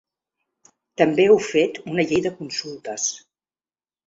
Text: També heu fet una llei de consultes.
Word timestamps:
També 1.01 1.25
heu 1.31 1.37
fet 1.49 1.77
una 1.93 2.07
llei 2.13 2.25
de 2.27 2.33
consultes. 2.41 3.07